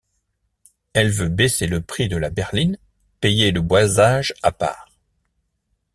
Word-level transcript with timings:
Elle 0.93 1.11
veut 1.11 1.29
baisser 1.29 1.67
le 1.67 1.79
prix 1.79 2.07
de 2.09 2.17
la 2.17 2.31
berline, 2.31 2.79
payer 3.19 3.51
le 3.51 3.61
boisage 3.61 4.33
à 4.41 4.51
part. 4.51 4.89